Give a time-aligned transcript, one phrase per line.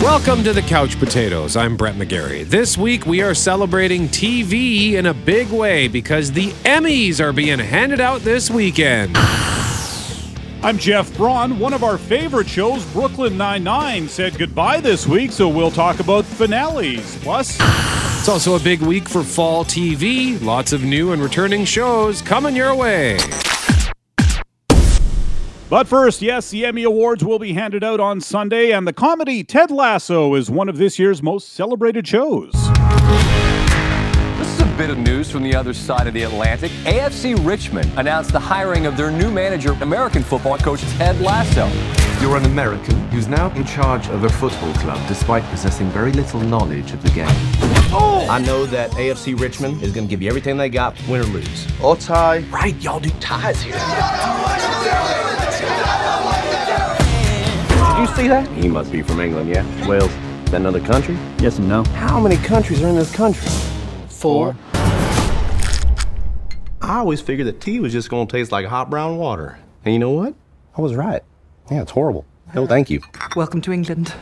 [0.00, 1.56] Welcome to the Couch Potatoes.
[1.56, 2.44] I'm Brett McGarry.
[2.44, 7.58] This week we are celebrating TV in a big way because the Emmys are being
[7.58, 9.16] handed out this weekend.
[10.62, 11.58] I'm Jeff Braun.
[11.58, 16.24] One of our favorite shows, Brooklyn Nine-Nine, said goodbye this week, so we'll talk about
[16.24, 17.16] finales.
[17.22, 17.56] Plus,
[18.20, 20.40] It's also a big week for fall TV.
[20.40, 23.18] Lots of new and returning shows coming your way.
[25.70, 29.44] But first, yes, the Emmy Awards will be handed out on Sunday, and the comedy
[29.44, 32.52] Ted Lasso is one of this year's most celebrated shows.
[34.38, 36.70] This is a bit of news from the other side of the Atlantic.
[36.84, 41.68] AFC Richmond announced the hiring of their new manager, American football coach Ted Lasso.
[42.20, 46.40] You're an American who's now in charge of a football club despite possessing very little
[46.40, 47.26] knowledge of the game.
[47.90, 48.26] Oh!
[48.28, 51.24] I know that AFC Richmond is going to give you everything they got, win or
[51.24, 51.80] lose.
[51.80, 52.38] Or tie.
[52.50, 53.76] Right, y'all do ties here.
[58.08, 58.48] Did you see that?
[58.48, 59.86] He must be from England, yeah?
[59.86, 60.10] Wales.
[60.10, 61.16] Is that another country?
[61.40, 61.84] Yes and no.
[61.84, 63.48] How many countries are in this country?
[64.08, 64.56] Four.
[66.80, 69.58] I always figured that tea was just going to taste like hot brown water.
[69.84, 70.34] And you know what?
[70.76, 71.22] I was right.
[71.70, 72.24] Yeah, it's horrible.
[72.54, 73.02] No, thank you.
[73.36, 74.14] Welcome to England.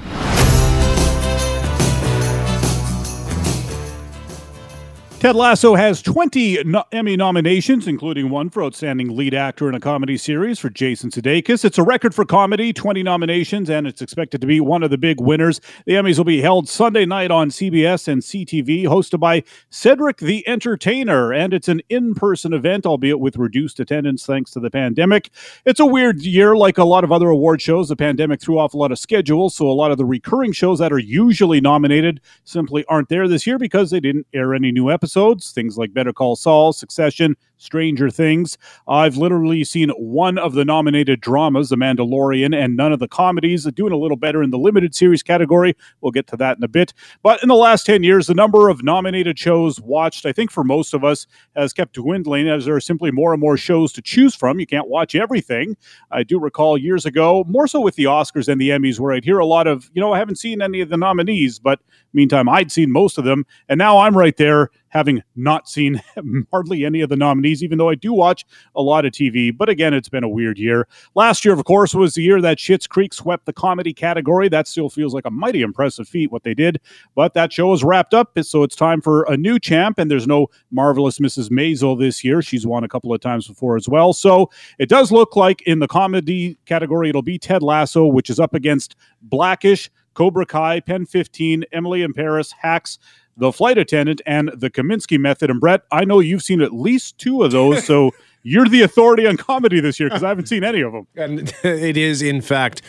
[5.27, 9.81] Ted Lasso has 20 no- Emmy nominations, including one for Outstanding Lead Actor in a
[9.81, 11.65] Comedy Series for Jason Sudeikis.
[11.65, 14.97] It's a record for comedy, 20 nominations, and it's expected to be one of the
[14.97, 15.61] big winners.
[15.85, 20.47] The Emmys will be held Sunday night on CBS and CTV, hosted by Cedric the
[20.47, 25.31] Entertainer, and it's an in-person event, albeit with reduced attendance thanks to the pandemic.
[25.65, 27.89] It's a weird year, like a lot of other award shows.
[27.89, 30.79] The pandemic threw off a lot of schedules, so a lot of the recurring shows
[30.79, 34.89] that are usually nominated simply aren't there this year because they didn't air any new
[34.89, 35.16] episodes.
[35.17, 38.59] Things like Better Call Saul, Succession, Stranger Things.
[38.87, 43.65] I've literally seen one of the nominated dramas, The Mandalorian, and none of the comedies.
[43.65, 45.75] Doing a little better in the limited series category.
[46.03, 46.93] We'll get to that in a bit.
[47.23, 50.65] But in the last 10 years, the number of nominated shows watched, I think for
[50.65, 54.03] most of us, has kept dwindling as there are simply more and more shows to
[54.03, 54.61] choose from.
[54.61, 55.79] You can't watch everything.
[56.11, 59.25] I do recall years ago, more so with the Oscars and the Emmys, where I'd
[59.25, 61.81] hear a lot of, you know, I haven't seen any of the nominees, but
[62.13, 63.47] meantime, I'd seen most of them.
[63.69, 66.03] And now I'm right there having not seen
[66.53, 69.57] hardly any of the nominees, even though I do watch a lot of TV.
[69.57, 70.89] But again, it's been a weird year.
[71.15, 74.49] Last year, of course, was the year that Schitt's Creek swept the comedy category.
[74.49, 76.81] That still feels like a mighty impressive feat, what they did.
[77.15, 80.27] But that show is wrapped up, so it's time for a new champ, and there's
[80.27, 81.51] no marvelous Mrs.
[81.51, 82.43] Maisel this year.
[82.43, 84.13] She's won a couple of times before as well.
[84.13, 88.41] So it does look like in the comedy category, it'll be Ted Lasso, which is
[88.41, 92.99] up against Blackish, Cobra Kai, Pen 15, Emily in Paris, Hacks,
[93.37, 95.51] The Flight Attendant, and The Kominsky Method.
[95.51, 99.27] And Brett, I know you've seen at least two of those, so you're the authority
[99.27, 101.07] on comedy this year because I haven't seen any of them.
[101.17, 102.83] And it is, in fact,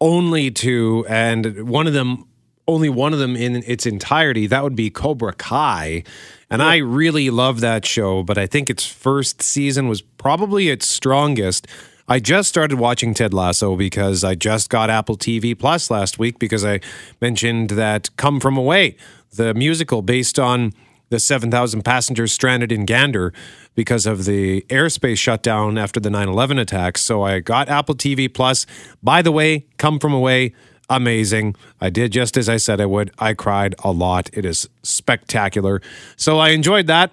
[0.00, 2.26] only two, and one of them,
[2.66, 4.46] only one of them in its entirety.
[4.46, 6.04] That would be Cobra Kai.
[6.50, 10.86] And I really love that show, but I think its first season was probably its
[10.86, 11.66] strongest.
[12.06, 16.38] I just started watching Ted Lasso because I just got Apple TV Plus last week
[16.38, 16.80] because I
[17.20, 18.96] mentioned that Come From Away,
[19.36, 20.72] the musical based on
[21.10, 23.32] the 7,000 passengers stranded in Gander
[23.74, 27.02] because of the airspace shutdown after the 9 11 attacks.
[27.02, 28.66] So I got Apple TV Plus.
[29.02, 30.54] By the way, Come From Away,
[30.88, 31.56] amazing.
[31.80, 33.12] I did just as I said I would.
[33.18, 34.30] I cried a lot.
[34.32, 35.80] It is spectacular.
[36.16, 37.12] So I enjoyed that.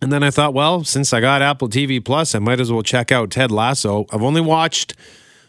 [0.00, 2.82] And then I thought, well, since I got Apple TV Plus, I might as well
[2.82, 4.06] check out Ted Lasso.
[4.10, 4.94] I've only watched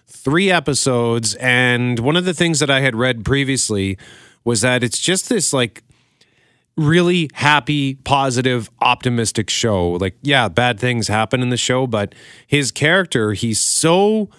[0.05, 1.33] three episodes.
[1.35, 3.97] And one of the things that I had read previously
[4.43, 5.83] was that it's just this like
[6.75, 9.91] really happy, positive, optimistic show.
[9.91, 12.15] Like, yeah, bad things happen in the show, but
[12.47, 14.29] his character, he's so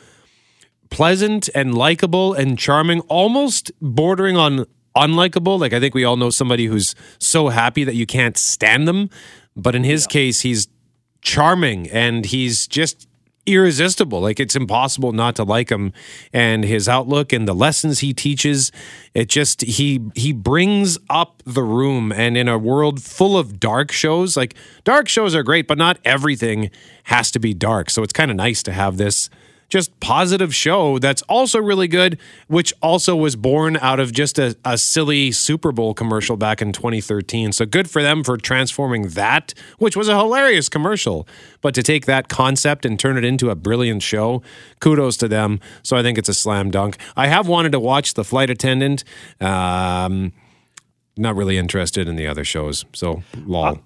[0.91, 4.67] pleasant and likable and charming, almost bordering on
[4.97, 5.59] unlikable.
[5.59, 9.11] Like, I think we all know somebody who's so happy that you can't stand them.
[9.57, 10.69] But in his case, he's
[11.21, 13.09] charming and he's just
[13.47, 14.21] irresistible.
[14.21, 15.93] Like it's impossible not to like him
[16.33, 18.73] and his outlook and the lessons he teaches.
[19.15, 23.93] It just he he brings up the room and in a world full of dark
[23.93, 24.55] shows, like
[24.85, 26.71] dark shows are great, but not everything
[27.05, 27.91] has to be dark.
[27.91, 29.29] So it's kind of nice to have this
[29.75, 32.17] just positive show that's also really good,
[32.47, 36.73] which also was born out of just a, a silly Super Bowl commercial back in
[36.73, 37.51] 2013.
[37.51, 41.27] So good for them for transforming that, which was a hilarious commercial.
[41.61, 44.43] But to take that concept and turn it into a brilliant show,
[44.79, 45.59] kudos to them.
[45.83, 46.97] So I think it's a slam dunk.
[47.17, 49.03] I have wanted to watch The Flight Attendant.
[49.41, 50.33] Um,
[51.17, 52.85] not really interested in the other shows.
[52.93, 53.81] So, lol.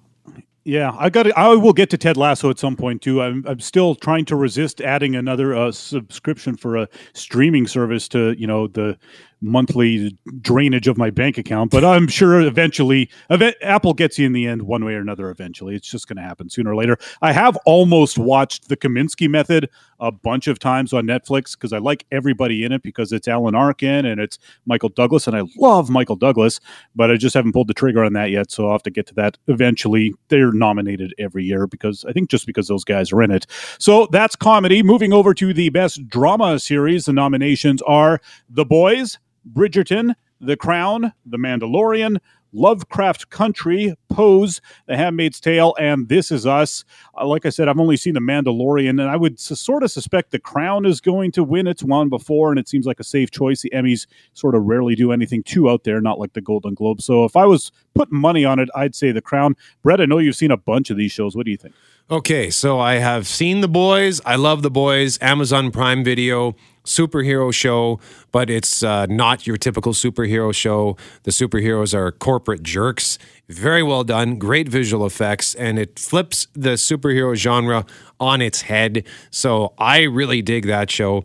[0.69, 1.35] Yeah, I got.
[1.35, 3.23] I will get to Ted Lasso at some point too.
[3.23, 8.35] I'm, I'm still trying to resist adding another uh, subscription for a streaming service to
[8.37, 8.95] you know the
[9.41, 11.71] monthly drainage of my bank account.
[11.71, 15.29] But I'm sure eventually, ev- Apple gets you in the end, one way or another.
[15.29, 16.97] Eventually, it's just going to happen sooner or later.
[17.21, 19.69] I have almost watched the Kominsky Method
[19.99, 23.55] a bunch of times on Netflix because I like everybody in it because it's Alan
[23.55, 26.59] Arkin and it's Michael Douglas, and I love Michael Douglas,
[26.95, 28.51] but I just haven't pulled the trigger on that yet.
[28.51, 30.13] So I'll have to get to that eventually.
[30.29, 33.45] They're nominated every year because I think just because those guys are in it.
[33.77, 34.83] So that's comedy.
[34.83, 39.17] Moving over to the best drama series, the nominations are The Boys.
[39.51, 42.19] Bridgerton, The Crown, The Mandalorian,
[42.51, 46.83] Lovecraft Country, Pose, The Handmaid's Tale, and This Is Us.
[47.15, 50.31] Uh, like I said, I've only seen The Mandalorian, and I would sort of suspect
[50.31, 51.67] The Crown is going to win.
[51.67, 53.61] It's won before, and it seems like a safe choice.
[53.61, 57.01] The Emmys sort of rarely do anything too out there, not like the Golden Globe.
[57.01, 59.55] So if I was putting money on it, I'd say The Crown.
[59.83, 61.35] Brett, I know you've seen a bunch of these shows.
[61.35, 61.75] What do you think?
[62.09, 64.19] Okay, so I have seen The Boys.
[64.25, 65.19] I love The Boys.
[65.21, 66.55] Amazon Prime Video
[66.89, 67.99] superhero show,
[68.31, 70.97] but it's uh, not your typical superhero show.
[71.23, 73.17] The superheroes are corporate jerks.
[73.47, 77.85] Very well done, great visual effects, and it flips the superhero genre
[78.19, 79.05] on its head.
[79.29, 81.23] So I really dig that show.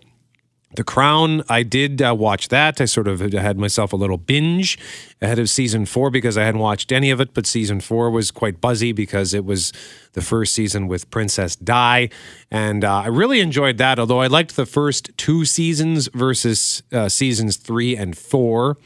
[0.77, 2.81] The Crown, I did uh, watch that.
[2.81, 4.77] I sort of had myself a little binge
[5.23, 8.31] ahead of season four because I hadn't watched any of it, but season four was
[8.33, 9.73] quite buzzy because it was
[10.15, 12.09] the first season with Princess Di.
[12.51, 17.09] And uh, I really enjoyed that, although I liked the first two seasons versus uh,
[17.09, 18.77] seasons three and four.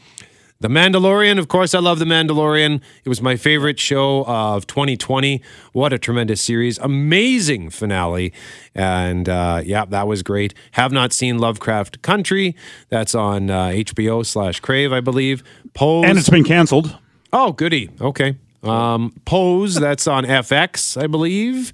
[0.61, 2.81] The Mandalorian, of course, I love The Mandalorian.
[3.05, 5.41] It was my favorite show of 2020.
[5.71, 6.77] What a tremendous series.
[6.79, 8.33] Amazing finale.
[8.75, 10.53] And uh, yeah, that was great.
[10.71, 12.57] Have not seen Lovecraft Country.
[12.89, 15.45] That's on uh, HBO slash Crave, I believe.
[15.73, 16.03] Pose.
[16.05, 16.97] And it's been canceled.
[17.31, 17.89] Oh, goody.
[18.01, 18.35] Okay.
[18.61, 21.71] Um, Pose, that's on FX, I believe.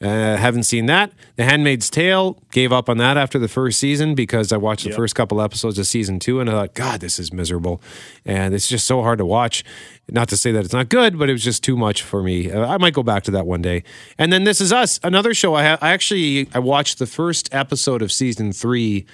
[0.00, 1.10] Uh, haven't seen that.
[1.34, 4.92] The Handmaid's Tale gave up on that after the first season because I watched the
[4.92, 7.82] first couple episodes of season two and I thought, God, this is miserable,
[8.24, 9.64] and it's just so hard to watch.
[10.08, 12.50] Not to say that it's not good, but it was just too much for me.
[12.50, 13.82] Uh, I might go back to that one day.
[14.18, 15.54] And then This Is Us, another show.
[15.54, 19.04] I, ha- I actually I watched the first episode of season three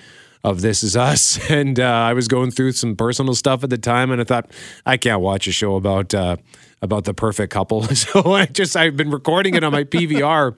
[0.44, 3.78] of This Is Us, and uh, I was going through some personal stuff at the
[3.78, 4.50] time, and I thought
[4.84, 6.36] I can't watch a show about uh,
[6.82, 7.86] about the perfect couple.
[7.94, 10.54] So I just I've been recording it on my PVR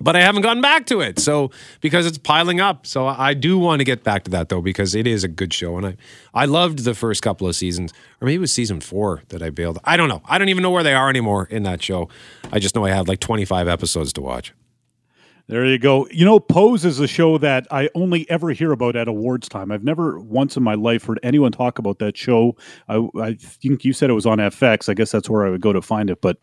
[0.00, 1.18] but I haven't gotten back to it.
[1.18, 1.50] So
[1.80, 2.86] because it's piling up.
[2.86, 5.52] So I do want to get back to that though because it is a good
[5.52, 5.96] show and I
[6.34, 9.50] I loved the first couple of seasons or maybe it was season 4 that I
[9.50, 9.78] bailed.
[9.84, 10.22] I don't know.
[10.26, 12.08] I don't even know where they are anymore in that show.
[12.52, 14.52] I just know I have like 25 episodes to watch.
[15.48, 16.06] There you go.
[16.10, 19.72] You know, Pose is a show that I only ever hear about at awards time.
[19.72, 22.54] I've never once in my life heard anyone talk about that show.
[22.86, 24.90] I, I think you said it was on FX.
[24.90, 26.20] I guess that's where I would go to find it.
[26.20, 26.36] But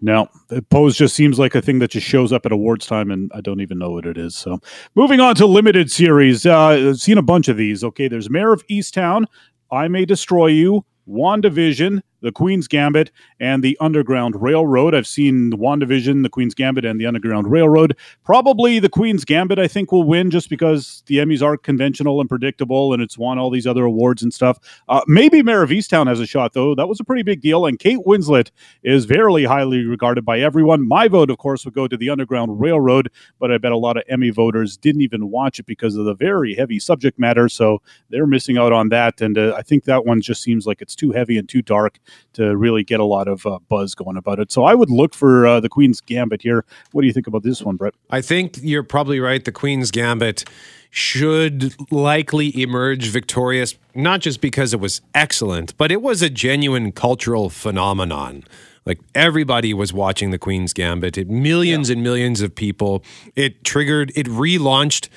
[0.00, 0.28] no,
[0.70, 3.40] Pose just seems like a thing that just shows up at awards time, and I
[3.40, 4.36] don't even know what it is.
[4.36, 4.60] So,
[4.94, 7.82] moving on to limited series, uh, I've seen a bunch of these.
[7.82, 9.26] Okay, there's Mare of Easttown,
[9.70, 13.10] I May Destroy You, WandaVision, The Queen's Gambit,
[13.40, 14.94] and The Underground Railroad.
[14.94, 17.96] I've seen the WandaVision, The Queen's Gambit, and The Underground Railroad.
[18.24, 22.28] Probably The Queen's Gambit, I think, will win just because the Emmys are conventional and
[22.28, 24.58] predictable, and it's won all these other awards and stuff.
[24.88, 26.74] Uh, maybe Mare of Easttown has a shot, though.
[26.74, 28.50] That was a pretty big deal, and Kate Winslet
[28.82, 30.86] is very highly regarded by everyone.
[30.86, 33.96] My vote, of course, would go to The Underground Railroad, but I bet a lot
[33.96, 37.80] of Emmy voters didn't even watch it because of the very heavy subject matter, so
[38.10, 39.20] they're missing out on that.
[39.20, 41.98] And uh, I think that one just seems like it's too heavy and too dark
[42.34, 44.52] to really get a lot of uh, buzz going about it.
[44.52, 46.64] So I would look for uh, the Queen's Gambit here.
[46.92, 47.94] What do you think about this one, Brett?
[48.10, 49.44] I think you're probably right.
[49.44, 50.44] The Queen's Gambit
[50.90, 56.92] should likely emerge victorious, not just because it was excellent, but it was a genuine
[56.92, 58.44] cultural phenomenon.
[58.86, 61.18] Like everybody was watching the Queen's Gambit.
[61.18, 63.04] It millions and millions of people.
[63.36, 64.12] It triggered.
[64.16, 65.08] It relaunched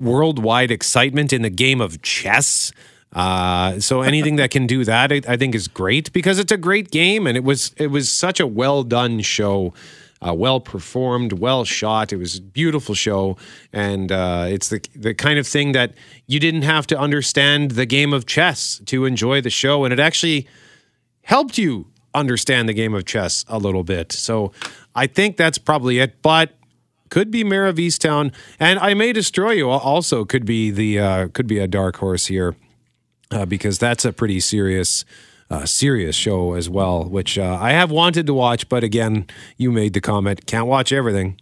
[0.00, 2.72] worldwide excitement in the game of chess.
[3.12, 6.56] Uh, so anything that can do that, I, I think, is great because it's a
[6.56, 9.74] great game, and it was it was such a well done show,
[10.26, 12.12] uh, well performed, well shot.
[12.12, 13.36] It was a beautiful show,
[13.72, 15.92] and uh, it's the the kind of thing that
[16.26, 20.00] you didn't have to understand the game of chess to enjoy the show, and it
[20.00, 20.48] actually
[21.22, 24.12] helped you understand the game of chess a little bit.
[24.12, 24.52] So
[24.94, 26.52] I think that's probably it, but
[27.10, 29.68] could be Mare of Easttown, and I May Destroy You.
[29.68, 32.56] Also could be the uh, could be a dark horse here
[33.32, 35.04] uh, because that's a pretty serious.
[35.50, 39.26] Uh, serious show as well, which uh, I have wanted to watch, but again,
[39.58, 41.38] you made the comment, can't watch everything.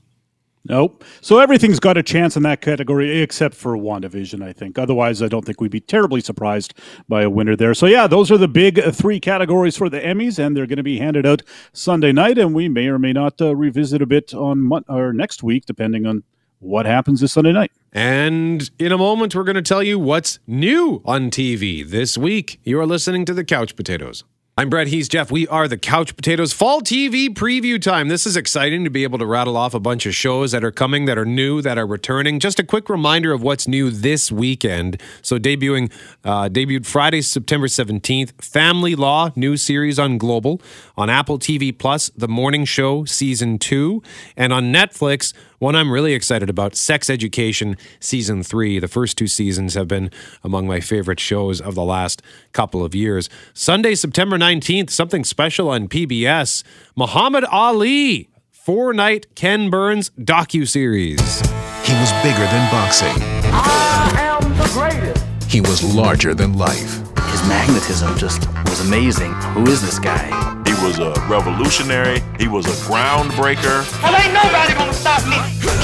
[0.64, 1.04] Nope.
[1.22, 4.78] So everything's got a chance in that category except for WandaVision, I think.
[4.78, 6.74] Otherwise, I don't think we'd be terribly surprised
[7.08, 7.72] by a winner there.
[7.72, 10.76] So, yeah, those are the big uh, three categories for the Emmys, and they're going
[10.76, 11.42] to be handed out
[11.72, 15.12] Sunday night, and we may or may not uh, revisit a bit on mon- or
[15.12, 16.24] next week, depending on
[16.58, 17.72] what happens this Sunday night.
[17.92, 22.60] And in a moment, we're going to tell you what's new on TV this week.
[22.62, 24.24] You are listening to the Couch Potatoes.
[24.60, 24.88] I'm Brett.
[24.88, 25.30] He's Jeff.
[25.30, 28.08] We are the Couch Potatoes Fall TV preview time.
[28.08, 30.70] This is exciting to be able to rattle off a bunch of shows that are
[30.70, 32.38] coming, that are new, that are returning.
[32.40, 35.00] Just a quick reminder of what's new this weekend.
[35.22, 35.90] So debuting,
[36.24, 38.32] uh, debuted Friday, September 17th.
[38.44, 40.60] Family Law, new series on Global.
[40.94, 44.02] On Apple TV Plus, The Morning Show, season two,
[44.36, 45.32] and on Netflix.
[45.60, 48.78] One I'm really excited about Sex Education Season 3.
[48.78, 50.10] The first two seasons have been
[50.42, 53.28] among my favorite shows of the last couple of years.
[53.52, 56.62] Sunday, September 19th, something special on PBS
[56.96, 61.20] Muhammad Ali, four night Ken Burns docu-series.
[61.20, 63.22] He was bigger than boxing.
[63.52, 65.52] I am the greatest.
[65.52, 67.00] He was larger than life.
[67.32, 69.34] His magnetism just was amazing.
[69.52, 70.59] Who is this guy?
[70.80, 72.22] He was a revolutionary.
[72.38, 73.84] He was a groundbreaker.
[74.02, 75.36] Well, ain't nobody gonna stop me.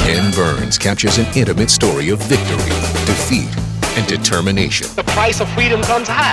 [0.06, 2.70] Ken Burns captures an intimate story of victory,
[3.04, 3.54] defeat,
[3.98, 4.88] and determination.
[4.96, 6.32] The price of freedom comes high.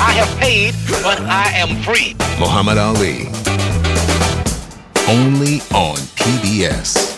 [0.00, 2.14] I have paid, but I am free.
[2.40, 3.26] Muhammad Ali.
[5.06, 7.17] Only on PBS.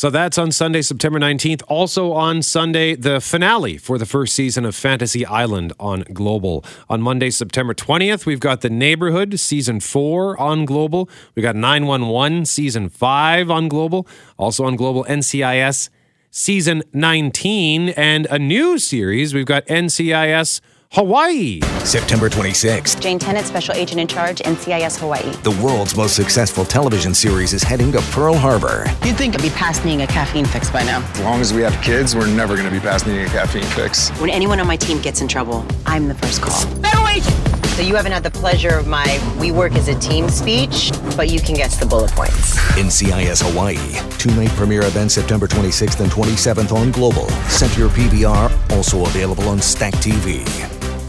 [0.00, 1.62] So that's on Sunday, September 19th.
[1.68, 6.64] Also on Sunday, the finale for the first season of Fantasy Island on Global.
[6.88, 11.10] On Monday, September 20th, we've got The Neighborhood, season four on Global.
[11.34, 14.08] We've got 911, season five on Global.
[14.38, 15.90] Also on Global, NCIS,
[16.30, 17.90] season 19.
[17.90, 21.60] And a new series, we've got NCIS Hawaii.
[21.84, 23.00] September 26th.
[23.00, 25.30] Jane Tennant, Special Agent in Charge, NCIS Hawaii.
[25.44, 28.84] The world's most successful television series is heading to Pearl Harbor.
[29.04, 31.00] You'd think I'd be past needing a caffeine fix by now.
[31.12, 33.62] As long as we have kids, we're never going to be past needing a caffeine
[33.62, 34.10] fix.
[34.18, 36.60] When anyone on my team gets in trouble, I'm the first call.
[36.82, 37.36] Federal agent!
[37.76, 39.06] So you haven't had the pleasure of my
[39.40, 42.56] we work as a team speech, but you can guess the bullet points.
[42.76, 43.78] NCIS Hawaii.
[44.18, 47.28] Two night premiere event September 26th and 27th on Global.
[47.48, 50.44] Set your PVR, also available on Stack TV.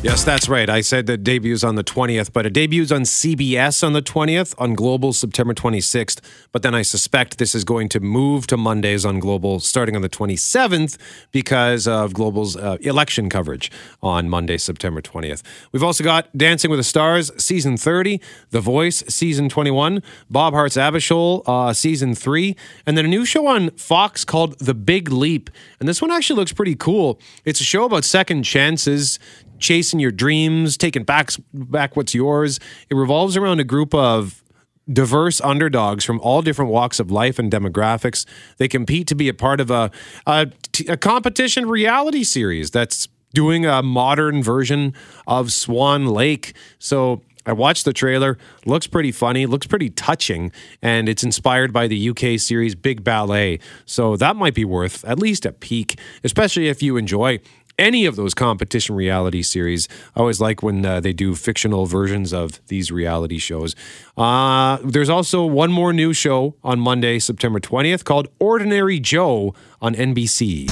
[0.04, 0.68] Yes, that's right.
[0.68, 4.56] I said that debuts on the 20th, but it debuts on CBS on the 20th,
[4.58, 6.20] on Global September 26th.
[6.52, 10.02] But then I suspect this is going to move to Mondays on Global starting on
[10.02, 10.98] the 27th
[11.32, 15.44] because of Global's uh, election coverage on Monday, September 20th.
[15.72, 20.78] We've also got Dancing with the Stars, season 30, The Voice, season 21, Bob Hearts
[20.78, 22.56] Abishola, uh, season 3,
[22.88, 25.52] and then a new show on Fox called The Big Leap.
[25.80, 27.20] And this one actually looks pretty cool.
[27.46, 29.20] It's a show about second chances
[29.62, 32.60] chasing your dreams, taking back back what's yours.
[32.90, 34.44] It revolves around a group of
[34.92, 38.26] diverse underdogs from all different walks of life and demographics.
[38.58, 39.92] They compete to be a part of a
[40.28, 40.48] a,
[40.90, 44.94] a competition reality series that's doing a modern version
[45.26, 46.54] of Swan Lake.
[46.80, 48.38] So I watched the trailer.
[48.66, 49.46] Looks pretty funny.
[49.46, 50.52] Looks pretty touching,
[50.82, 53.60] and it's inspired by the UK series Big Ballet.
[53.86, 57.40] So that might be worth at least a peek, especially if you enjoy
[57.82, 59.90] any of those competition reality series.
[60.16, 63.76] I always like when uh, they do fictional versions of these reality shows.
[64.16, 69.96] Uh, there's also one more new show on Monday, September 20th, called Ordinary Joe on
[69.96, 70.70] NBC.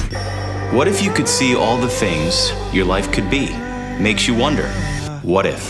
[0.72, 3.50] What if you could see all the things your life could be?
[3.98, 4.68] Makes you wonder,
[5.22, 5.60] what if?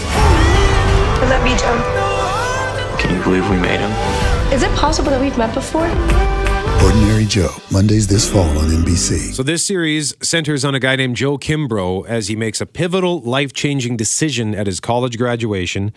[1.22, 2.98] Is that me, Joe?
[3.00, 3.90] Can you believe we made him?
[4.52, 5.88] Is it possible that we've met before?
[6.82, 9.34] Ordinary Joe, Mondays this fall on NBC.
[9.34, 13.20] So, this series centers on a guy named Joe Kimbreau as he makes a pivotal,
[13.20, 15.92] life changing decision at his college graduation.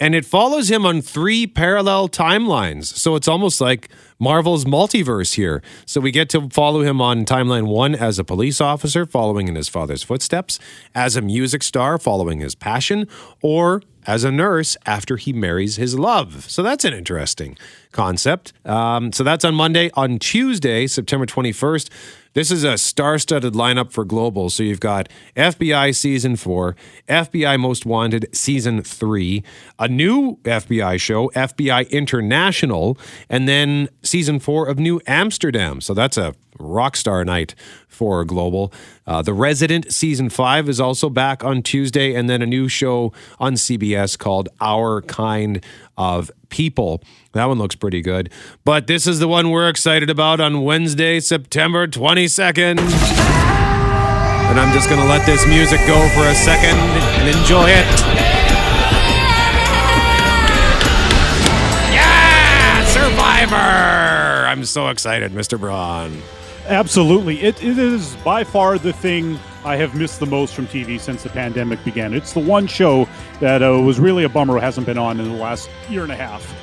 [0.00, 2.86] And it follows him on three parallel timelines.
[2.86, 3.88] So, it's almost like
[4.18, 5.62] Marvel's multiverse here.
[5.86, 9.54] So, we get to follow him on timeline one as a police officer, following in
[9.54, 10.58] his father's footsteps,
[10.96, 13.06] as a music star, following his passion,
[13.40, 16.48] or as a nurse after he marries his love.
[16.50, 17.56] So that's an interesting
[17.92, 18.52] concept.
[18.64, 19.90] Um, so that's on Monday.
[19.94, 21.90] On Tuesday, September 21st,
[22.34, 24.50] this is a star studded lineup for Global.
[24.50, 26.74] So you've got FBI Season 4,
[27.08, 29.44] FBI Most Wanted Season 3,
[29.78, 32.98] a new FBI show, FBI International,
[33.30, 35.80] and then Season 4 of New Amsterdam.
[35.80, 37.54] So that's a rock star night
[37.88, 38.72] for Global.
[39.06, 43.12] Uh, the Resident season five is also back on Tuesday, and then a new show
[43.38, 45.64] on CBS called Our Kind
[45.96, 47.00] of People.
[47.32, 48.30] That one looks pretty good.
[48.64, 52.78] But this is the one we're excited about on Wednesday, September 22nd.
[54.50, 57.86] And I'm just going to let this music go for a second and enjoy it.
[61.92, 62.84] Yeah!
[62.86, 64.46] Survivor.
[64.46, 65.58] I'm so excited, Mr.
[65.58, 66.22] Braun.
[66.66, 67.42] Absolutely.
[67.42, 71.22] It, it is by far the thing I have missed the most from TV since
[71.22, 72.14] the pandemic began.
[72.14, 73.08] It's the one show
[73.40, 76.16] that uh, was really a bummer hasn't been on in the last year and a
[76.16, 76.54] half.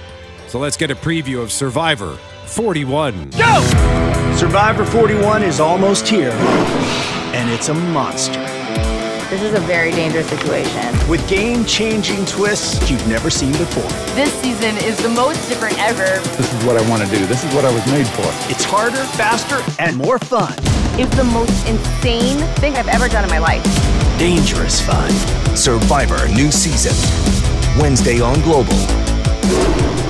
[0.47, 2.15] So let's get a preview of Survivor
[2.45, 3.31] 41.
[3.31, 3.61] Go!
[4.35, 8.60] Survivor 41 is almost here, and it's a monster.
[9.31, 11.09] This is a very dangerous situation.
[11.09, 13.89] With game changing twists you've never seen before.
[14.13, 16.19] This season is the most different ever.
[16.35, 17.25] This is what I want to do.
[17.27, 18.27] This is what I was made for.
[18.51, 20.53] It's harder, faster, and more fun.
[20.99, 23.63] It's the most insane thing I've ever done in my life.
[24.19, 25.09] Dangerous fun.
[25.55, 26.91] Survivor new season.
[27.79, 28.75] Wednesday on Global.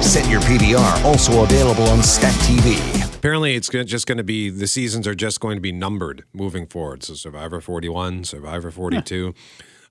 [0.02, 3.01] Set your PVR, also available on Stack TV.
[3.22, 6.66] Apparently, it's just going to be the seasons are just going to be numbered moving
[6.66, 7.04] forward.
[7.04, 9.36] So Survivor 41, Survivor 42.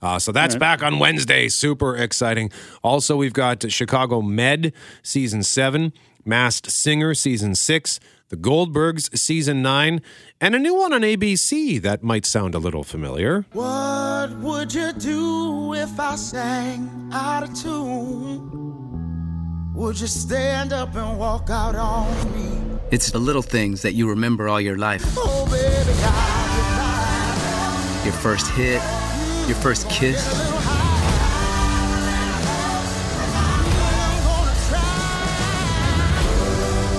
[0.03, 1.49] Uh, so that's back on Wednesday.
[1.49, 2.51] Super exciting.
[2.83, 4.73] Also, we've got Chicago Med
[5.05, 5.93] season seven,
[6.25, 10.03] Masked Singer season six, The Goldbergs season nine,
[10.41, 13.45] and a new one on ABC that might sound a little familiar.
[13.53, 18.90] What would you do if I sang out of tune?
[19.75, 22.79] Would you stand up and walk out on me?
[22.91, 25.03] It's the little things that you remember all your life.
[25.17, 25.91] Oh, baby,
[28.05, 28.83] Your first hit,
[29.47, 30.27] your first kiss.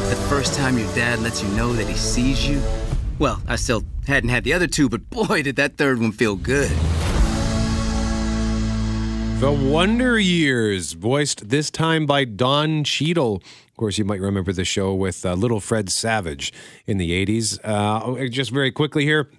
[0.10, 2.62] The first time your dad lets you know that he sees you.
[3.20, 6.36] Well, I still hadn't had the other two, but boy, did that third one feel
[6.36, 6.72] good.
[9.42, 13.38] The Wonder Years, voiced this time by Don Cheadle.
[13.38, 16.54] Of course, you might remember the show with uh, Little Fred Savage
[16.86, 17.58] in the 80s.
[17.64, 19.32] Uh, just very quickly here.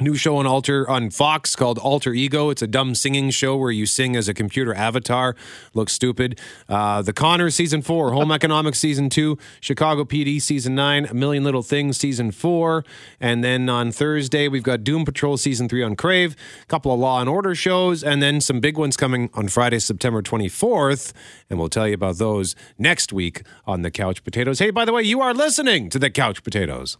[0.00, 2.48] New show on Alter on Fox called Alter Ego.
[2.48, 5.36] It's a dumb singing show where you sing as a computer avatar.
[5.74, 6.40] Looks stupid.
[6.70, 11.44] Uh, the Conners season four, Home Economics season two, Chicago PD season nine, A Million
[11.44, 12.82] Little Things season four,
[13.20, 16.34] and then on Thursday we've got Doom Patrol season three on Crave.
[16.62, 19.80] A couple of Law and Order shows, and then some big ones coming on Friday,
[19.80, 21.12] September twenty fourth,
[21.50, 24.60] and we'll tell you about those next week on the Couch Potatoes.
[24.60, 26.96] Hey, by the way, you are listening to the Couch Potatoes.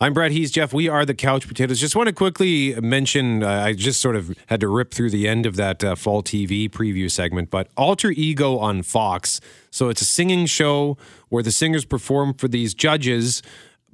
[0.00, 0.32] I'm Brett.
[0.32, 0.72] He's Jeff.
[0.72, 1.78] We are the Couch Potatoes.
[1.78, 5.28] Just want to quickly mention uh, I just sort of had to rip through the
[5.28, 9.40] end of that uh, fall TV preview segment, but Alter Ego on Fox.
[9.70, 13.40] So it's a singing show where the singers perform for these judges,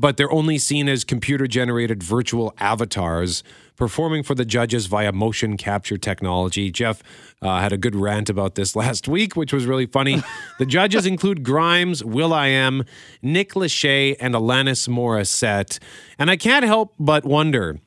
[0.00, 3.44] but they're only seen as computer generated virtual avatars
[3.76, 6.70] performing for the judges via motion capture technology.
[6.70, 7.02] Jeff
[7.42, 10.22] uh, had a good rant about this last week, which was really funny.
[10.58, 12.84] the judges include Grimes, will.i.am,
[13.22, 15.78] Nick Lachey, and Alanis Morissette.
[16.18, 17.78] And I can't help but wonder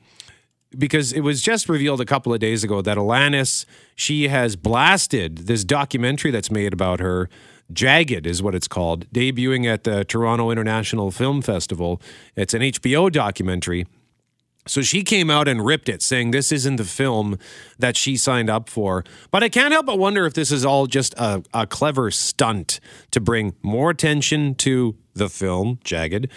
[0.76, 5.38] because it was just revealed a couple of days ago that Alanis, she has blasted
[5.46, 7.28] this documentary that's made about her.
[7.72, 12.00] Jagged is what it's called, debuting at the Toronto International Film Festival.
[12.36, 13.86] It's an HBO documentary.
[14.66, 17.38] So she came out and ripped it, saying this isn't the film
[17.78, 19.04] that she signed up for.
[19.30, 22.80] But I can't help but wonder if this is all just a, a clever stunt
[23.10, 26.30] to bring more attention to the film, Jagged,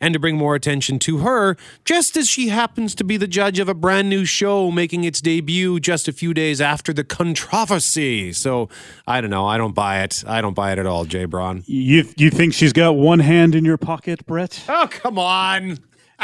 [0.00, 3.58] and to bring more attention to her, just as she happens to be the judge
[3.58, 8.32] of a brand new show making its debut just a few days after the controversy.
[8.32, 8.68] So
[9.06, 9.46] I don't know.
[9.46, 10.24] I don't buy it.
[10.26, 11.64] I don't buy it at all, Jay Braun.
[11.66, 14.62] You you think she's got one hand in your pocket, Brett?
[14.68, 15.78] Oh, come on.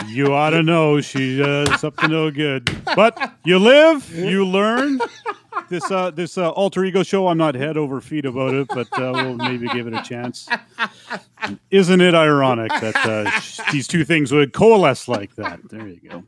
[0.06, 2.70] You ought to know she's uh, up to no good.
[2.96, 5.00] But you live, you learn.
[5.70, 8.88] This uh, this uh, alter ego show, I'm not head over feet about it, but
[8.92, 10.48] uh, we'll maybe give it a chance.
[11.70, 15.60] Isn't it ironic that uh, these two things would coalesce like that?
[15.70, 16.24] There you go.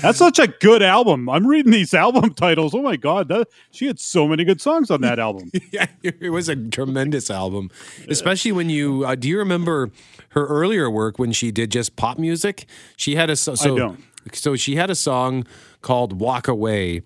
[0.00, 1.28] That's such a good album.
[1.28, 2.72] I'm reading these album titles.
[2.72, 5.50] Oh my god, that, she had so many good songs on that album.
[5.72, 7.72] yeah, it was a tremendous album,
[8.08, 9.90] especially when you uh, do you remember
[10.30, 12.66] her earlier work when she did just pop music?
[12.96, 14.04] She had a so, so don't.
[14.32, 15.48] so she had a song
[15.82, 17.02] called "Walk Away."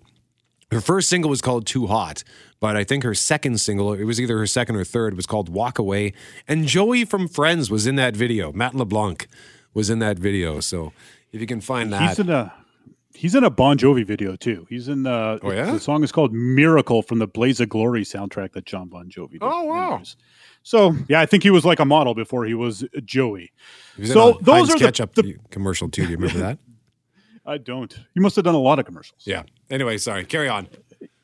[0.73, 2.23] Her first single was called "Too Hot,"
[2.59, 5.49] but I think her second single, it was either her second or third, was called
[5.49, 6.13] "Walk Away."
[6.47, 8.51] And Joey from Friends was in that video.
[8.51, 9.27] Matt LeBlanc
[9.73, 10.59] was in that video.
[10.59, 10.93] So
[11.31, 12.53] if you can find that, He's in a
[13.15, 14.65] he's in a Bon Jovi video too.
[14.69, 15.71] He's in uh Oh, yeah?
[15.71, 19.31] the song is called Miracle from the Blaze of Glory soundtrack that John Bon Jovi
[19.33, 19.39] did.
[19.43, 20.01] Oh, wow.
[20.63, 23.51] So yeah, I think he was like a model before he was Joey.
[23.95, 26.05] He was So those Heinz are the- ketchup the, commercial too.
[26.05, 26.57] Do you remember that?
[27.45, 27.97] I don't.
[28.13, 29.23] You must have done a lot of commercials.
[29.25, 29.43] Yeah.
[29.69, 30.25] Anyway, sorry.
[30.25, 30.67] Carry on.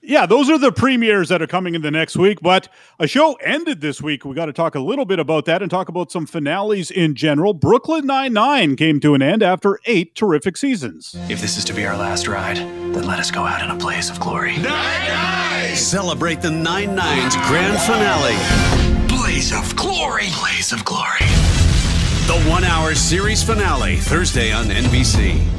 [0.02, 2.40] Yeah, those are the premieres that are coming in the next week.
[2.42, 2.68] But
[3.00, 4.26] a show ended this week.
[4.26, 7.14] We got to talk a little bit about that and talk about some finales in
[7.16, 7.54] general.
[7.54, 11.16] Brooklyn Nine Nine came to an end after eight terrific seasons.
[11.30, 13.76] If this is to be our last ride, then let us go out in a
[13.76, 14.58] blaze of glory.
[14.58, 18.36] Nine Celebrate the Nine Nines grand finale.
[19.08, 20.28] Blaze of glory!
[20.40, 21.20] Blaze of glory.
[22.26, 25.59] The one hour series finale, Thursday on NBC.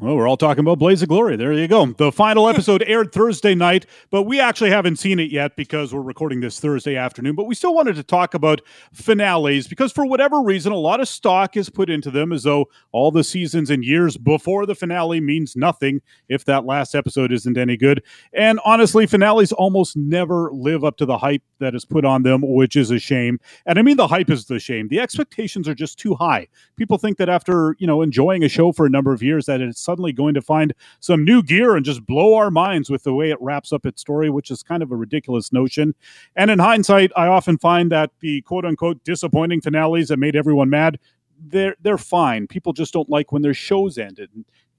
[0.00, 1.34] Well, we're all talking about Blaze of Glory.
[1.34, 1.86] There you go.
[1.86, 6.02] The final episode aired Thursday night, but we actually haven't seen it yet because we're
[6.02, 7.34] recording this Thursday afternoon.
[7.34, 8.60] But we still wanted to talk about
[8.92, 12.66] finales because, for whatever reason, a lot of stock is put into them as though
[12.92, 17.58] all the seasons and years before the finale means nothing if that last episode isn't
[17.58, 18.00] any good.
[18.32, 22.42] And honestly, finales almost never live up to the hype that is put on them,
[22.44, 23.40] which is a shame.
[23.66, 24.86] And I mean, the hype is the shame.
[24.86, 26.46] The expectations are just too high.
[26.76, 29.60] People think that after, you know, enjoying a show for a number of years, that
[29.60, 33.14] it's suddenly going to find some new gear and just blow our minds with the
[33.14, 35.94] way it wraps up its story, which is kind of a ridiculous notion.
[36.36, 40.68] And in hindsight, I often find that the quote unquote disappointing finales that made everyone
[40.68, 40.98] mad,
[41.46, 42.46] they're they're fine.
[42.46, 44.28] People just don't like when their shows ended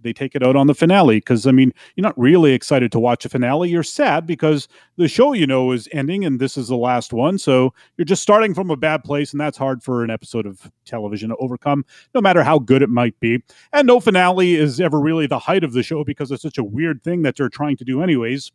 [0.02, 3.00] they take it out on the finale because I mean you're not really excited to
[3.00, 3.70] watch a finale.
[3.70, 7.38] You're sad because the show you know is ending and this is the last one.
[7.38, 10.72] So you're just starting from a bad place, and that's hard for an episode of
[10.86, 13.44] television to overcome, no matter how good it might be.
[13.74, 16.64] And no finale is ever really the height of the show because it's such a
[16.64, 18.52] weird thing that they're trying to do anyways.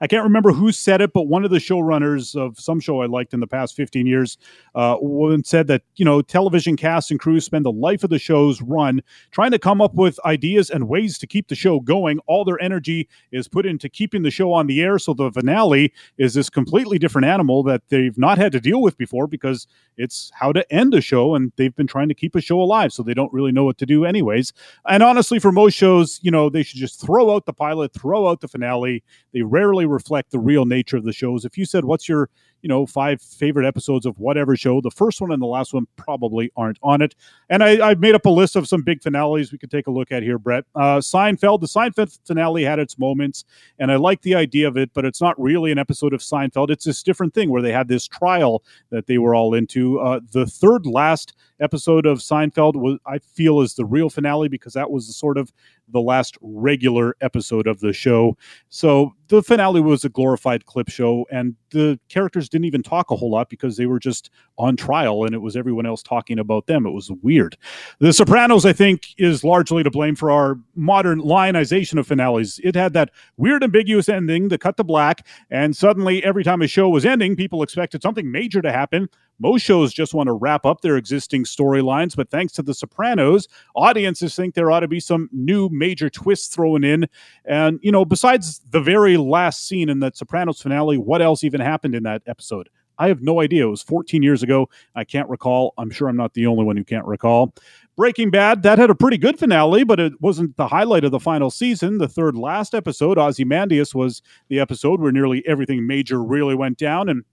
[0.00, 3.06] I can't remember who said it, but one of the showrunners of some show I
[3.06, 4.38] liked in the past 15 years
[4.74, 4.96] uh,
[5.44, 9.02] said that, you know, television casts and crews spend the life of the show's run
[9.30, 12.18] trying to come up with ideas and ways to keep the show going.
[12.26, 14.98] All their energy is put into keeping the show on the air.
[14.98, 18.96] So the finale is this completely different animal that they've not had to deal with
[18.96, 22.40] before because it's how to end a show and they've been trying to keep a
[22.40, 22.92] show alive.
[22.92, 24.52] So they don't really know what to do, anyways.
[24.88, 28.28] And honestly, for most shows, you know, they should just throw out the pilot, throw
[28.28, 29.04] out the finale.
[29.32, 31.44] They rarely reflect the real nature of the shows.
[31.44, 32.30] If you said, What's your
[32.62, 34.80] you know, five favorite episodes of whatever show.
[34.80, 37.14] The first one and the last one probably aren't on it.
[37.48, 39.90] And I, have made up a list of some big finales we could take a
[39.90, 40.64] look at here, Brett.
[40.74, 43.44] Uh, Seinfeld, the Seinfeld finale had its moments,
[43.78, 46.70] and I like the idea of it, but it's not really an episode of Seinfeld.
[46.70, 49.98] It's this different thing where they had this trial that they were all into.
[50.00, 54.72] Uh, the third last episode of Seinfeld was, I feel, is the real finale because
[54.74, 55.52] that was the sort of
[55.88, 58.36] the last regular episode of the show.
[58.68, 63.16] So the finale was a glorified clip show, and the characters didn't even talk a
[63.16, 66.66] whole lot because they were just on trial and it was everyone else talking about
[66.66, 66.86] them.
[66.86, 67.56] It was weird.
[67.98, 72.60] The Sopranos, I think, is largely to blame for our modern lionization of finales.
[72.62, 76.66] It had that weird, ambiguous ending, the cut to black, and suddenly every time a
[76.66, 79.08] show was ending, people expected something major to happen.
[79.42, 83.48] Most shows just want to wrap up their existing storylines, but thanks to The Sopranos,
[83.74, 87.08] audiences think there ought to be some new major twists thrown in.
[87.46, 91.59] And, you know, besides the very last scene in that Sopranos finale, what else even
[91.60, 92.68] happened in that episode?
[93.00, 93.66] I have no idea.
[93.66, 94.68] It was 14 years ago.
[94.94, 95.72] I can't recall.
[95.78, 97.54] I'm sure I'm not the only one who can't recall.
[97.96, 101.18] Breaking Bad, that had a pretty good finale, but it wasn't the highlight of the
[101.18, 101.96] final season.
[101.96, 107.08] The third last episode, Ozymandias, was the episode where nearly everything major really went down.
[107.08, 107.24] And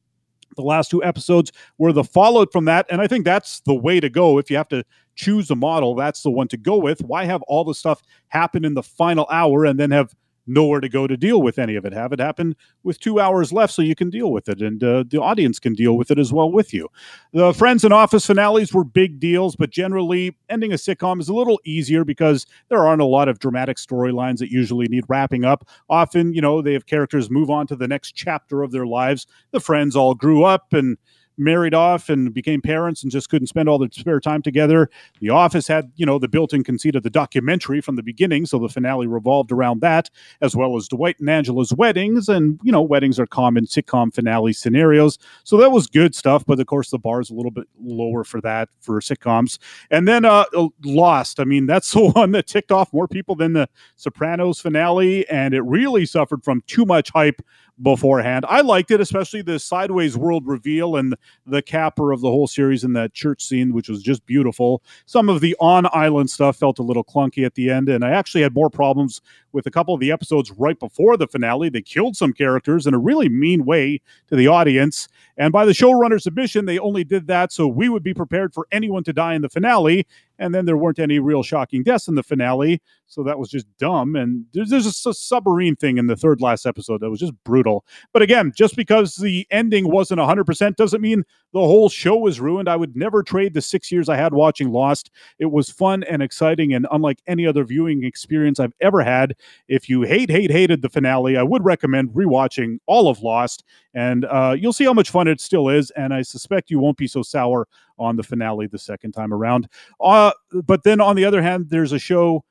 [0.55, 2.85] the last two episodes were the fallout from that.
[2.89, 4.37] And I think that's the way to go.
[4.37, 4.85] If you have to
[5.15, 7.01] choose a model, that's the one to go with.
[7.01, 10.15] Why have all the stuff happen in the final hour and then have
[10.47, 11.93] nowhere to go to deal with any of it.
[11.93, 15.03] Have it happen with two hours left so you can deal with it and uh,
[15.07, 16.87] the audience can deal with it as well with you.
[17.33, 21.33] The Friends and Office finales were big deals, but generally ending a sitcom is a
[21.33, 25.67] little easier because there aren't a lot of dramatic storylines that usually need wrapping up.
[25.89, 29.27] Often, you know, they have characters move on to the next chapter of their lives.
[29.51, 30.97] The friends all grew up and
[31.37, 34.89] married off and became parents and just couldn't spend all their spare time together.
[35.19, 38.59] The Office had, you know, the built-in conceit of the documentary from the beginning, so
[38.59, 40.09] the finale revolved around that,
[40.41, 42.29] as well as Dwight and Angela's weddings.
[42.29, 46.45] And you know, weddings are common sitcom finale scenarios, so that was good stuff.
[46.45, 49.57] But of course, the bar is a little bit lower for that for sitcoms.
[49.91, 50.45] And then uh,
[50.83, 51.39] Lost.
[51.39, 55.53] I mean, that's the one that ticked off more people than the Sopranos finale, and
[55.53, 57.41] it really suffered from too much hype
[57.81, 58.45] beforehand.
[58.49, 62.83] I liked it, especially the sideways world reveal and the capper of the whole series
[62.83, 64.81] in that church scene, which was just beautiful.
[65.05, 68.11] Some of the on island stuff felt a little clunky at the end, and I
[68.11, 71.69] actually had more problems with a couple of the episodes right before the finale.
[71.69, 75.07] They killed some characters in a really mean way to the audience.
[75.37, 78.67] And by the showrunner's admission, they only did that so we would be prepared for
[78.71, 80.07] anyone to die in the finale.
[80.39, 82.81] And then there weren't any real shocking deaths in the finale.
[83.07, 84.15] So that was just dumb.
[84.15, 87.33] And there's, there's a, a submarine thing in the third last episode that was just
[87.43, 87.85] brutal.
[88.11, 91.23] But again, just because the ending wasn't 100% doesn't mean
[91.53, 92.67] the whole show was ruined.
[92.67, 95.09] I would never trade the six years I had watching Lost.
[95.39, 99.35] It was fun and exciting and unlike any other viewing experience I've ever had.
[99.67, 104.25] If you hate, hate, hated the finale, I would recommend rewatching all of Lost, and
[104.25, 105.91] uh, you'll see how much fun it still is.
[105.91, 109.67] And I suspect you won't be so sour on the finale the second time around.
[109.99, 110.31] Uh,
[110.65, 112.43] but then on the other hand, there's a show,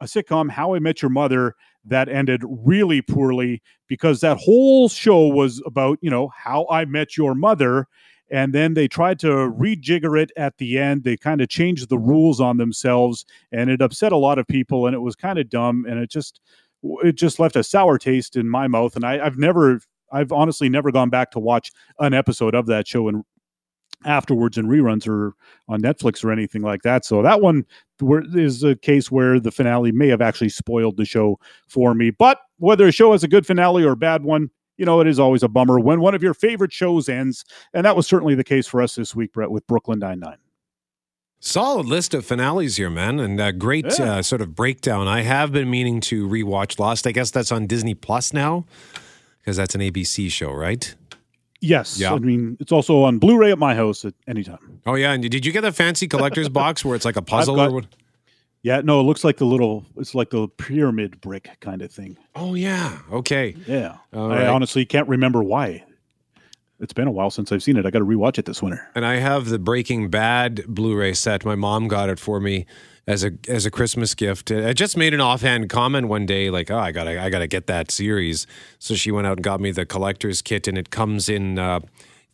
[0.00, 5.26] a sitcom, How I Met Your Mother, that ended really poorly because that whole show
[5.26, 7.86] was about, you know, how I met your mother
[8.30, 11.04] and then they tried to rejigger it at the end.
[11.04, 14.86] They kind of changed the rules on themselves, and it upset a lot of people,
[14.86, 16.40] and it was kind of dumb, and it just
[17.02, 18.94] it just left a sour taste in my mouth.
[18.94, 19.80] And I, I've never,
[20.12, 23.08] I've honestly never gone back to watch an episode of that show
[24.04, 25.34] afterwards in reruns or
[25.68, 27.04] on Netflix or anything like that.
[27.04, 27.66] So that one
[28.00, 32.10] is a case where the finale may have actually spoiled the show for me.
[32.10, 35.08] But whether a show has a good finale or a bad one, you know, it
[35.08, 37.44] is always a bummer when one of your favorite shows ends.
[37.74, 40.36] And that was certainly the case for us this week, Brett, with Brooklyn Nine-Nine.
[41.40, 44.14] Solid list of finales here, man, and a great Yeah.
[44.16, 45.06] uh, sort of breakdown.
[45.06, 47.06] I have been meaning to rewatch Lost.
[47.06, 48.64] I guess that's on Disney Plus now
[49.40, 50.94] because that's an ABC show, right?
[51.60, 51.98] Yes.
[51.98, 52.14] Yeah.
[52.14, 54.80] I mean, it's also on Blu-ray at my house at any time.
[54.86, 57.56] Oh yeah, and did you get the fancy collector's box where it's like a puzzle
[57.56, 57.86] got- or what?
[58.62, 62.16] Yeah, no, it looks like the little, it's like the pyramid brick kind of thing.
[62.34, 63.54] Oh yeah, okay.
[63.68, 63.98] Yeah.
[64.12, 64.46] All I right.
[64.48, 65.84] honestly can't remember why.
[66.80, 67.86] It's been a while since I've seen it.
[67.86, 68.88] I got to rewatch it this winter.
[68.94, 71.44] And I have the Breaking Bad Blu-ray set.
[71.44, 72.66] My mom got it for me
[73.08, 74.52] as a as a Christmas gift.
[74.52, 77.66] I just made an offhand comment one day, like, "Oh, I gotta I gotta get
[77.66, 78.46] that series."
[78.78, 81.80] So she went out and got me the collector's kit, and it comes in uh,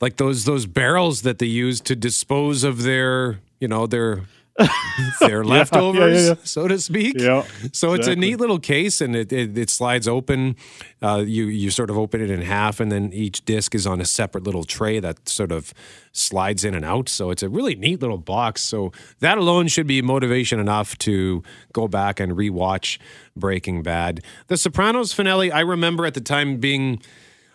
[0.00, 4.22] like those those barrels that they use to dispose of their you know their
[5.20, 6.34] their Yeah, leftovers, yeah, yeah.
[6.44, 7.16] so to speak.
[7.18, 10.56] Yeah, So it's a neat little case, and it, it, it slides open.
[11.02, 14.00] Uh, you you sort of open it in half, and then each disc is on
[14.00, 15.74] a separate little tray that sort of
[16.12, 17.08] slides in and out.
[17.08, 18.62] So it's a really neat little box.
[18.62, 22.98] So that alone should be motivation enough to go back and rewatch
[23.36, 24.22] Breaking Bad.
[24.46, 27.02] The Sopranos finale, I remember at the time being,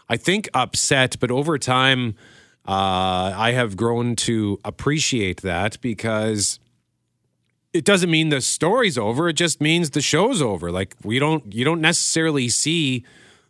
[0.10, 2.16] I think, upset, but over time.
[2.68, 6.60] Uh, I have grown to appreciate that because
[7.74, 9.30] it doesn't mean the story's over.
[9.30, 10.72] It just means the show's over.
[10.72, 13.04] Like we don't, you don't necessarily see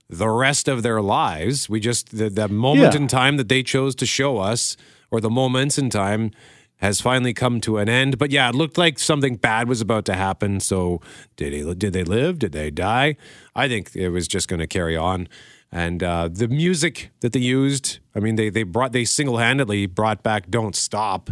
[0.10, 1.70] the rest of their lives.
[1.70, 3.02] We just the, the moment Yeah.
[3.02, 4.76] in time that they chose to show us,
[5.12, 6.32] or the moments in time,
[6.78, 8.18] has finally come to an end.
[8.18, 10.60] But yeah, it looked like something bad was about to happen.
[10.60, 11.02] So
[11.36, 11.74] did he?
[11.76, 12.40] Did they live?
[12.40, 13.18] Did they die?
[13.56, 15.28] I think it was just going to carry on.
[15.72, 19.86] And uh, the music that they used, I mean, they they brought they single handedly
[19.86, 21.30] brought back "Don't Stop"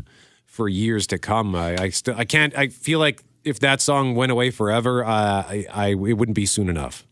[0.57, 1.55] for years to come.
[1.55, 2.57] I I, still I can't.
[2.57, 5.09] I feel like if that song went away forever, uh,
[5.47, 7.05] I, I it wouldn't be soon enough.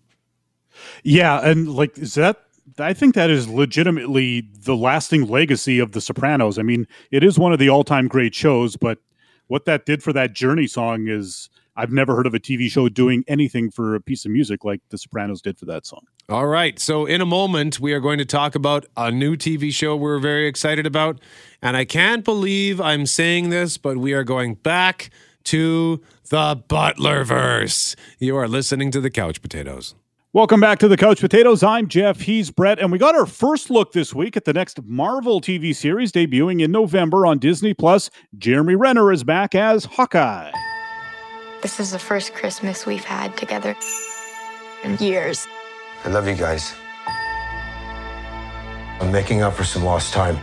[1.03, 2.41] Yeah, and like is that
[2.79, 6.57] I think that is legitimately the lasting legacy of The Sopranos.
[6.57, 8.97] I mean, it is one of the all-time great shows, but
[9.47, 12.87] what that did for that Journey song is I've never heard of a TV show
[12.89, 16.01] doing anything for a piece of music like The Sopranos did for that song.
[16.29, 16.79] All right.
[16.79, 20.19] So, in a moment, we are going to talk about a new TV show we're
[20.19, 21.19] very excited about.
[21.61, 25.09] And I can't believe I'm saying this, but we are going back
[25.45, 27.95] to the Butlerverse.
[28.19, 29.95] You are listening to the Couch Potatoes.
[30.33, 31.63] Welcome back to the Couch Potatoes.
[31.63, 32.21] I'm Jeff.
[32.21, 35.73] He's Brett, and we got our first look this week at the next Marvel TV
[35.73, 38.09] series debuting in November on Disney Plus.
[38.37, 40.51] Jeremy Renner is back as Hawkeye.
[41.65, 43.75] This is the first Christmas we've had together
[44.83, 45.47] in years.
[46.03, 46.75] I love you guys.
[49.01, 50.35] I'm making up for some lost time.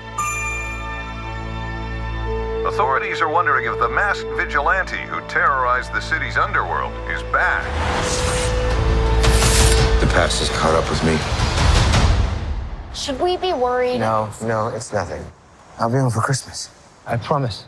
[2.66, 7.62] Authorities are wondering if the masked vigilante who terrorized the city's underworld is back.
[10.00, 11.16] The past has caught up with me.
[13.00, 14.00] Should we be worried?
[14.00, 15.24] No, no, it's nothing.
[15.78, 16.68] I'll be home for Christmas.
[17.06, 17.66] I promise.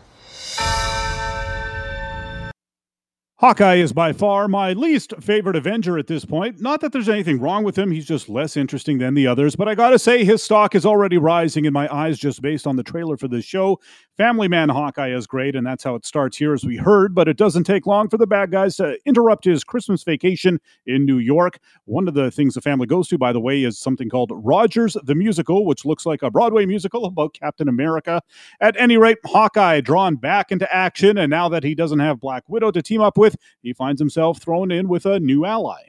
[3.44, 6.62] Hawkeye is by far my least favorite Avenger at this point.
[6.62, 9.68] Not that there's anything wrong with him, he's just less interesting than the others, but
[9.68, 12.82] I gotta say, his stock is already rising in my eyes just based on the
[12.82, 13.78] trailer for this show.
[14.16, 17.26] Family Man Hawkeye is great, and that's how it starts here, as we heard, but
[17.26, 21.18] it doesn't take long for the bad guys to interrupt his Christmas vacation in New
[21.18, 21.58] York.
[21.84, 24.96] One of the things the family goes to, by the way, is something called Rogers
[25.02, 28.22] the Musical, which looks like a Broadway musical about Captain America.
[28.60, 32.44] At any rate, Hawkeye drawn back into action, and now that he doesn't have Black
[32.48, 35.82] Widow to team up with, he finds himself thrown in with a new ally.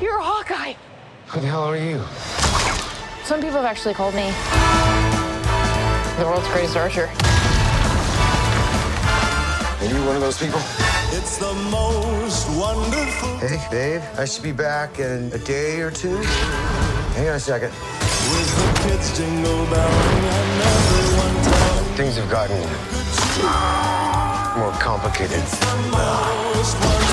[0.00, 0.74] You're a Hawkeye.
[1.28, 2.00] Who the hell are you?
[3.24, 4.32] Some people have actually called me
[6.18, 7.08] the world's greatest archer.
[9.78, 10.60] Are you one of those people?
[11.12, 13.38] It's the most wonderful.
[13.38, 16.16] Hey, babe, I should be back in a day or two.
[17.16, 17.70] Hang on a second.
[17.70, 21.40] With the kids jingle belling and everyone
[21.96, 22.60] Things have gotten
[24.60, 25.42] more complicated.
[26.60, 27.09] Most wonderful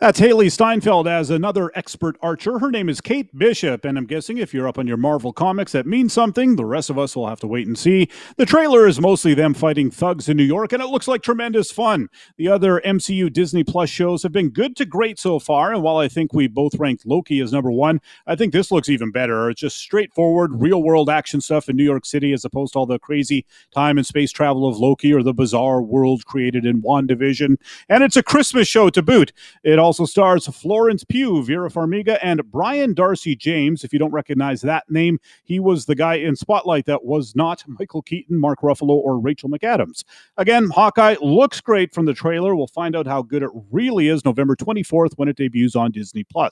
[0.00, 2.60] That's Hailee Steinfeld as another expert archer.
[2.60, 5.72] Her name is Kate Bishop, and I'm guessing if you're up on your Marvel comics,
[5.72, 6.54] that means something.
[6.54, 8.08] The rest of us will have to wait and see.
[8.36, 11.72] The trailer is mostly them fighting thugs in New York, and it looks like tremendous
[11.72, 12.10] fun.
[12.36, 15.96] The other MCU Disney Plus shows have been good to great so far, and while
[15.96, 19.50] I think we both ranked Loki as number one, I think this looks even better.
[19.50, 22.86] It's just straightforward, real world action stuff in New York City as opposed to all
[22.86, 27.56] the crazy time and space travel of Loki or the bizarre world created in WandaVision.
[27.88, 29.32] And it's a Christmas show to boot.
[29.64, 33.84] It also stars Florence Pugh, Vera Farmiga, and Brian Darcy James.
[33.84, 37.64] If you don't recognize that name, he was the guy in Spotlight that was not
[37.66, 40.04] Michael Keaton, Mark Ruffalo, or Rachel McAdams.
[40.36, 42.54] Again, Hawkeye looks great from the trailer.
[42.54, 46.22] We'll find out how good it really is November 24th when it debuts on Disney
[46.22, 46.50] Plus.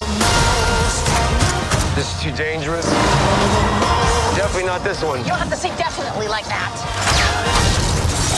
[1.94, 2.86] This is too dangerous.
[4.34, 5.18] Definitely not this one.
[5.18, 6.72] You don't have to say definitely like that.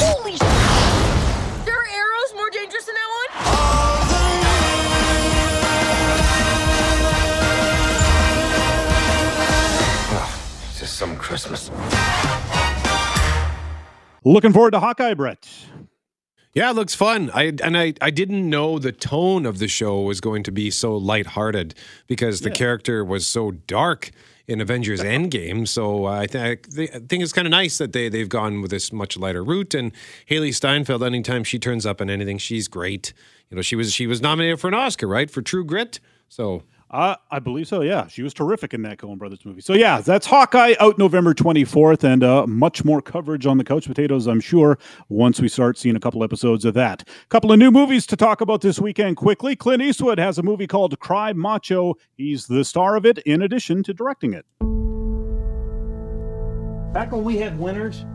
[0.01, 1.65] Holy sh!
[1.65, 3.68] There are arrows more dangerous than that one?
[10.89, 11.71] It's just some Christmas.
[14.25, 15.47] Looking forward to Hawkeye, Brett.
[16.55, 17.31] Yeah, it looks fun.
[17.35, 20.71] I and I I didn't know the tone of the show was going to be
[20.71, 21.75] so lighthearted
[22.07, 24.13] because the character was so dark
[24.47, 25.69] in Avengers Endgame.
[25.69, 28.71] So uh, I, th- I think it's kind of nice that they they've gone with
[28.71, 29.75] this much lighter route.
[29.75, 29.93] And
[30.31, 33.13] Hailee Steinfeld, anytime she turns up in anything, she's great.
[33.51, 36.01] You know, she was she was nominated for an Oscar, right, for True Grit.
[36.31, 37.83] So Uh, I believe so.
[37.83, 39.61] Yeah, she was terrific in that Coen Brothers movie.
[39.61, 43.87] So yeah, that's Hawkeye out November 24th, and uh, much more coverage on the Couch
[43.87, 44.79] Potatoes, I'm sure,
[45.11, 47.03] once we start seeing a couple episodes of that.
[47.03, 49.55] a couple of new movies to talk about this weekend quickly.
[49.55, 51.95] Clint Eastwood has a movie called Cry Macho.
[52.17, 54.47] He's the star of it, in addition to directing it.
[56.95, 58.07] Back when we had winners,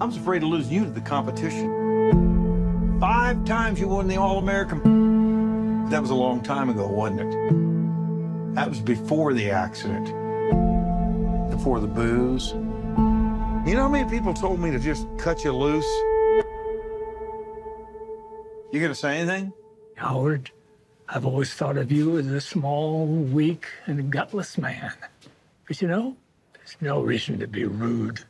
[0.00, 2.98] I was afraid to lose you to the competition.
[2.98, 5.90] Five times you won the All American.
[5.90, 7.71] That was a long time ago, wasn't it?
[8.54, 10.06] That was before the accident,
[11.50, 12.52] before the booze.
[12.52, 15.86] You know how many people told me to just cut you loose?
[18.70, 19.54] You gonna say anything?
[19.94, 20.50] Howard,
[21.08, 24.92] I've always thought of you as a small, weak, and gutless man.
[25.66, 26.14] But you know,
[26.52, 28.22] there's no reason to be rude.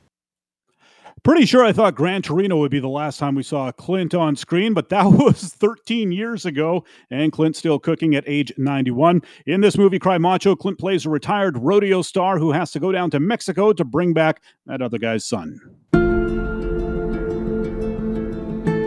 [1.24, 4.34] Pretty sure I thought Gran Torino would be the last time we saw Clint on
[4.34, 9.22] screen, but that was 13 years ago, and Clint still cooking at age 91.
[9.46, 12.90] In this movie, Cry Macho, Clint plays a retired rodeo star who has to go
[12.90, 15.60] down to Mexico to bring back that other guy's son.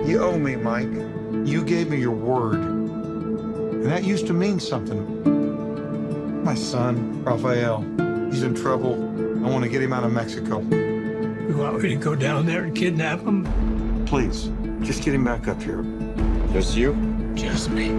[0.06, 0.92] You owe me, Mike.
[1.48, 2.56] You gave me your word.
[2.56, 5.24] And that used to mean something.
[6.44, 7.80] My son, Rafael,
[8.30, 8.96] he's in trouble.
[9.46, 10.85] I want to get him out of Mexico.
[11.48, 14.06] You want me to go down there and kidnap him?
[14.08, 14.50] Please,
[14.82, 15.84] just get him back up here.
[16.52, 16.96] Just you?
[17.36, 17.90] Just me.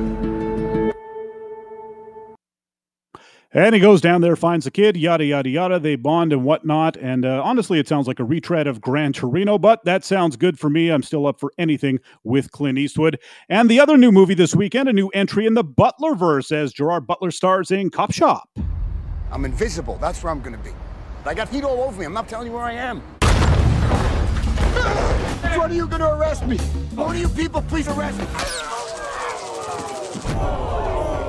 [3.53, 5.79] And he goes down there, finds the kid, yada, yada, yada.
[5.79, 6.97] They bond and whatnot.
[6.97, 10.59] And uh, honestly, it sounds like a retread of Gran Torino, but that sounds good
[10.59, 10.91] for me.
[10.91, 13.19] I'm still up for anything with Clint Eastwood.
[13.49, 16.73] And the other new movie this weekend, a new entry in the Butler verse as
[16.73, 18.43] Gerard Butler stars in Copshop.
[19.31, 19.99] I'm invisible.
[20.01, 20.73] That's where I'm gonna be.
[21.23, 22.07] But I got heat all over me.
[22.07, 23.01] I'm not telling you where I am.
[25.59, 26.59] When are you gonna arrest me?
[26.95, 28.27] One of you people, please arrest me.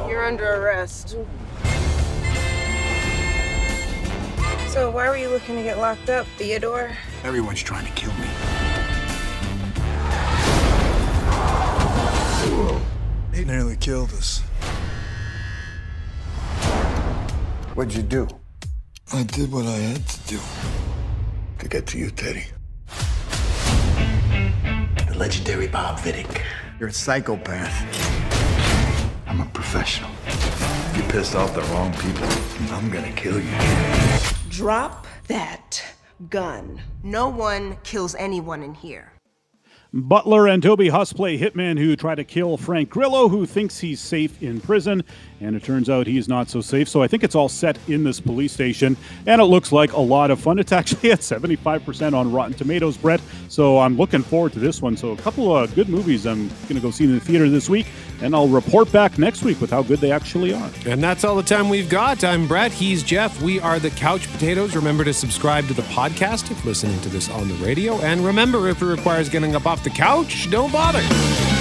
[0.10, 1.17] You're under arrest.
[4.70, 6.91] So why were you looking to get locked up, Theodore?
[7.24, 8.28] Everyone's trying to kill me.
[13.34, 14.39] He nearly killed us.
[17.76, 18.28] What'd you do?
[19.13, 20.39] I did what I had to do.
[21.60, 22.46] To get to you, Teddy.
[25.17, 26.43] The legendary Bob Viddick.
[26.80, 27.73] You're a psychopath.
[29.25, 30.12] I'm a professional.
[30.95, 32.27] You pissed off the wrong people.
[32.71, 33.49] I'm gonna kill you.
[34.47, 35.84] Drop that
[36.30, 36.80] gun.
[37.01, 39.12] No one kills anyone in here.
[39.91, 43.99] Butler and Toby Huss play hitmen who try to kill Frank Grillo, who thinks he's
[43.99, 45.03] safe in prison.
[45.39, 46.89] And it turns out he's not so safe.
[46.89, 48.97] So I think it's all set in this police station.
[49.26, 50.58] And it looks like a lot of fun.
[50.60, 53.21] It's actually at 75% on Rotten Tomatoes, Brett.
[53.47, 54.97] So I'm looking forward to this one.
[54.97, 57.69] So a couple of good movies I'm going to go see in the theater this
[57.69, 57.88] week.
[58.21, 60.71] And I'll report back next week with how good they actually are.
[60.86, 62.23] And that's all the time we've got.
[62.23, 62.71] I'm Brett.
[62.71, 63.39] He's Jeff.
[63.41, 64.76] We are the Couch Potatoes.
[64.76, 68.00] Remember to subscribe to the podcast if listening to this on the radio.
[68.02, 71.57] And remember, if it requires getting up off the couch, don't bother.